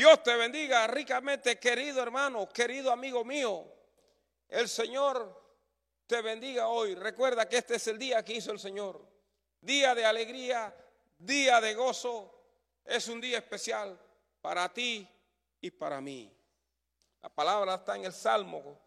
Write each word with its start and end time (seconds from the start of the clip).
Dios 0.00 0.22
te 0.22 0.34
bendiga 0.34 0.86
ricamente, 0.86 1.58
querido 1.58 2.02
hermano, 2.02 2.48
querido 2.48 2.90
amigo 2.90 3.22
mío. 3.22 3.70
El 4.48 4.66
Señor 4.66 5.38
te 6.06 6.22
bendiga 6.22 6.68
hoy. 6.68 6.94
Recuerda 6.94 7.46
que 7.46 7.58
este 7.58 7.74
es 7.74 7.86
el 7.86 7.98
día 7.98 8.24
que 8.24 8.32
hizo 8.32 8.50
el 8.50 8.58
Señor. 8.58 9.06
Día 9.60 9.94
de 9.94 10.06
alegría, 10.06 10.74
día 11.18 11.60
de 11.60 11.74
gozo. 11.74 12.34
Es 12.82 13.08
un 13.08 13.20
día 13.20 13.36
especial 13.36 14.00
para 14.40 14.72
ti 14.72 15.06
y 15.60 15.70
para 15.70 16.00
mí. 16.00 16.34
La 17.20 17.28
palabra 17.28 17.74
está 17.74 17.94
en 17.94 18.06
el 18.06 18.14
Salmo 18.14 18.80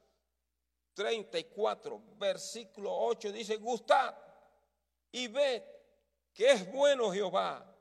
34, 0.96 2.02
versículo 2.18 2.92
8. 2.92 3.32
Dice, 3.32 3.58
gustad 3.58 4.16
y 5.12 5.28
ved 5.28 5.62
que 6.34 6.54
es 6.54 6.72
bueno 6.72 7.12
Jehová. 7.12 7.72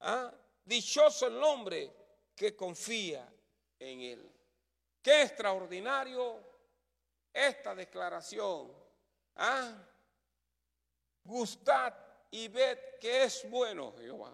¿Ah? 0.00 0.30
Dichoso 0.66 1.28
el 1.28 1.42
hombre 1.42 2.01
que 2.34 2.56
confía 2.56 3.30
en 3.78 4.00
Él. 4.00 4.32
Qué 5.02 5.22
extraordinario 5.22 6.38
esta 7.32 7.74
declaración. 7.74 8.72
¿Ah? 9.36 9.74
Gustad 11.24 11.94
y 12.30 12.48
ved 12.48 12.78
que 13.00 13.24
es 13.24 13.48
bueno 13.50 13.92
Jehová. 13.98 14.32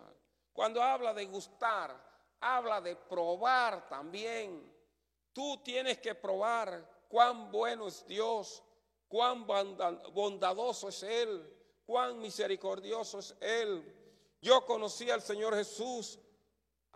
Cuando 0.53 0.83
habla 0.83 1.15
de 1.15 1.25
gustar, 1.27 1.95
habla 2.41 2.81
de 2.81 2.97
probar 2.97 3.89
también. 3.89 4.73
Tú 5.33 5.63
tienes 5.63 5.99
que 5.99 6.15
probar 6.15 7.07
cuán 7.09 7.51
bueno 7.51 7.89
es 7.89 8.07
Dios, 8.07 8.63
cuán 9.07 9.47
bondadoso 9.47 10.89
es 10.89 11.03
Él, 11.03 11.55
cuán 11.87 12.19
misericordioso 12.19 13.21
es 13.21 13.35
Él. 13.41 13.95
Yo 14.41 14.65
conocí 14.67 15.11
al 15.11 15.23
Señor 15.23 15.55
Jesús 15.55 16.19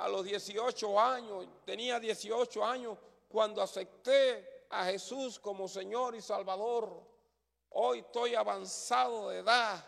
a 0.03 0.09
los 0.09 0.25
18 0.25 1.01
años, 1.01 1.47
tenía 1.65 2.01
18 2.01 2.65
años 2.65 2.99
cuando 3.29 3.63
acepté 3.63 4.67
a 4.71 4.87
Jesús 4.87 5.39
como 5.39 5.69
Señor 5.69 6.17
y 6.17 6.21
Salvador. 6.21 7.01
Hoy 7.71 8.01
estoy 8.01 8.35
avanzado 8.35 9.29
de 9.29 9.39
edad 9.39 9.85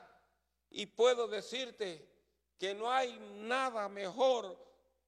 y 0.70 0.86
puedo 0.86 1.26
decirte 1.26 2.08
que 2.56 2.74
no 2.74 2.88
hay 2.88 3.18
nada 3.40 3.88
mejor 3.88 4.56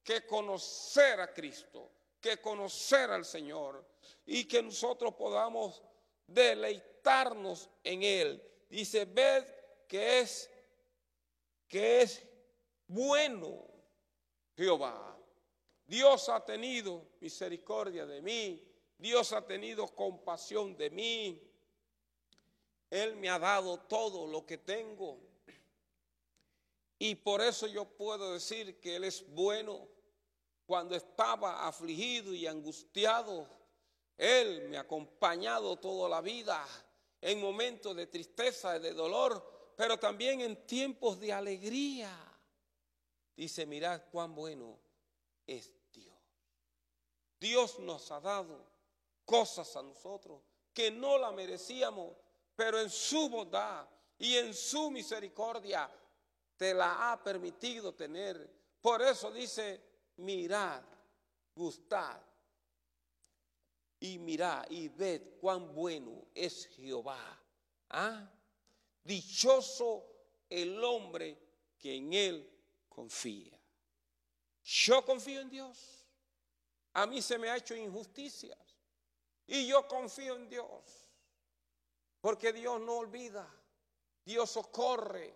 que 0.03 0.25
conocer 0.25 1.21
a 1.21 1.33
Cristo, 1.33 1.89
que 2.19 2.41
conocer 2.41 3.09
al 3.09 3.23
Señor 3.23 3.85
y 4.25 4.43
que 4.45 4.61
nosotros 4.61 5.13
podamos 5.13 5.81
deleitarnos 6.27 7.69
en 7.81 8.03
Él. 8.03 8.43
Dice, 8.69 9.05
ved 9.05 9.45
que 9.87 10.19
es, 10.19 10.49
que 11.69 12.01
es 12.01 12.21
bueno 12.87 13.76
Jehová. 14.57 15.15
Dios 15.85 16.27
ha 16.29 16.43
tenido 16.43 17.05
misericordia 17.21 18.05
de 18.05 18.21
mí. 18.21 18.61
Dios 18.97 19.31
ha 19.31 19.45
tenido 19.45 19.87
compasión 19.87 20.75
de 20.75 20.89
mí. 20.89 21.41
Él 22.89 23.15
me 23.15 23.29
ha 23.29 23.37
dado 23.37 23.79
todo 23.81 24.25
lo 24.25 24.45
que 24.45 24.57
tengo. 24.57 25.19
Y 26.99 27.15
por 27.15 27.41
eso 27.41 27.67
yo 27.67 27.85
puedo 27.85 28.33
decir 28.33 28.79
que 28.79 28.95
Él 28.95 29.03
es 29.03 29.25
bueno. 29.29 29.87
Cuando 30.65 30.95
estaba 30.95 31.65
afligido 31.65 32.33
y 32.33 32.47
angustiado, 32.47 33.47
Él 34.17 34.67
me 34.67 34.77
ha 34.77 34.81
acompañado 34.81 35.77
toda 35.77 36.09
la 36.09 36.19
vida 36.19 36.67
en 37.21 37.39
momentos 37.39 37.95
de 37.95 38.07
tristeza 38.07 38.75
y 38.75 38.81
de 38.81 38.93
dolor, 38.93 39.73
pero 39.77 39.97
también 39.97 40.41
en 40.41 40.65
tiempos 40.65 41.19
de 41.19 41.31
alegría. 41.31 42.26
Dice, 43.37 43.67
mirad 43.67 44.01
cuán 44.11 44.33
bueno 44.33 44.79
es 45.45 45.71
Dios. 45.93 46.17
Dios 47.39 47.77
nos 47.77 48.11
ha 48.11 48.19
dado 48.19 48.65
cosas 49.23 49.75
a 49.75 49.83
nosotros 49.83 50.41
que 50.73 50.89
no 50.89 51.19
la 51.19 51.31
merecíamos, 51.31 52.17
pero 52.55 52.81
en 52.81 52.89
su 52.89 53.29
bondad 53.29 53.87
y 54.17 54.37
en 54.37 54.55
su 54.55 54.89
misericordia 54.89 55.87
te 56.57 56.73
la 56.73 57.11
ha 57.11 57.23
permitido 57.23 57.93
tener. 57.93 58.51
Por 58.81 59.03
eso 59.03 59.31
dice, 59.31 59.83
mirad, 60.15 60.81
gustad 61.53 62.19
y 63.99 64.17
mirad 64.17 64.65
y 64.71 64.87
ved 64.87 65.37
cuán 65.39 65.75
bueno 65.75 66.25
es 66.33 66.65
Jehová. 66.69 67.39
¿Ah? 67.91 68.27
Dichoso 69.03 70.07
el 70.49 70.83
hombre 70.83 71.37
que 71.77 71.95
en 71.95 72.13
él 72.13 72.56
confía. 72.97 73.55
Yo 74.63 75.05
confío 75.05 75.41
en 75.41 75.51
Dios. 75.51 76.03
A 76.93 77.05
mí 77.05 77.21
se 77.21 77.37
me 77.37 77.47
ha 77.47 77.57
hecho 77.57 77.75
injusticias. 77.75 78.57
Y 79.45 79.67
yo 79.67 79.87
confío 79.87 80.35
en 80.35 80.49
Dios. 80.49 81.07
Porque 82.19 82.51
Dios 82.51 82.81
no 82.81 82.97
olvida. 82.97 83.47
Dios 84.25 84.49
socorre 84.49 85.31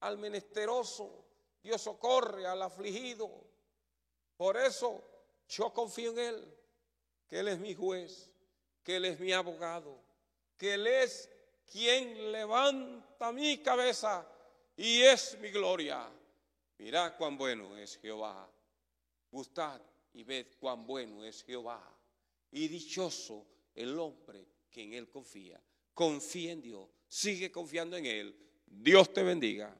al 0.00 0.18
menesteroso. 0.18 1.24
Dios 1.62 1.80
socorre 1.80 2.44
al 2.44 2.60
afligido. 2.60 3.30
Por 4.36 4.56
eso 4.56 5.00
yo 5.48 5.72
confío 5.72 6.10
en 6.10 6.18
Él. 6.18 6.58
Que 7.28 7.38
Él 7.38 7.46
es 7.46 7.60
mi 7.60 7.72
juez. 7.72 8.28
Que 8.82 8.96
Él 8.96 9.04
es 9.04 9.20
mi 9.20 9.32
abogado. 9.32 10.02
Que 10.58 10.74
Él 10.74 10.88
es 10.88 11.30
quien 11.70 12.32
levanta 12.32 13.30
mi 13.30 13.62
cabeza 13.62 14.26
y 14.76 15.02
es 15.02 15.38
mi 15.38 15.52
gloria. 15.52 16.10
Mirad 16.78 17.16
cuán 17.16 17.36
bueno 17.36 17.76
es 17.76 17.96
Jehová. 17.98 18.50
Gustad 19.30 19.80
y 20.12 20.22
ved 20.22 20.46
cuán 20.58 20.86
bueno 20.86 21.24
es 21.24 21.42
Jehová. 21.42 21.82
Y 22.52 22.68
dichoso 22.68 23.46
el 23.74 23.98
hombre 23.98 24.46
que 24.70 24.82
en 24.82 24.94
él 24.94 25.08
confía. 25.08 25.60
Confía 25.94 26.52
en 26.52 26.62
Dios. 26.62 26.88
Sigue 27.08 27.50
confiando 27.50 27.96
en 27.96 28.06
él. 28.06 28.36
Dios 28.66 29.12
te 29.12 29.22
bendiga. 29.22 29.76